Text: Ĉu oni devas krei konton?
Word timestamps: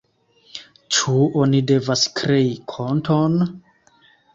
Ĉu 0.95 1.13
oni 1.43 1.61
devas 1.75 2.09
krei 2.23 2.51
konton? 2.77 3.41